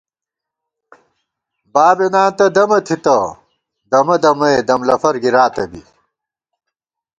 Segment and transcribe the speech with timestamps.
[1.73, 3.17] بابېناں تہ دَمہ تھِتہ،
[3.91, 5.81] دمہ دمَئے، دم لفر گِراتہ بی